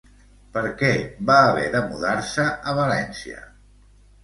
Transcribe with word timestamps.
Per 0.53 0.63
què 0.79 0.89
va 1.31 1.35
haver 1.51 1.67
de 1.77 1.83
mudar-se 1.91 2.49
a 2.73 2.75
València? 2.83 3.47